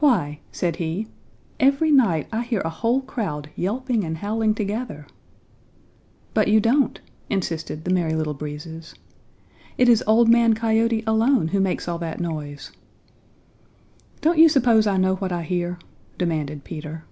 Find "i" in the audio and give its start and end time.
2.30-2.42, 14.86-14.98, 15.32-15.40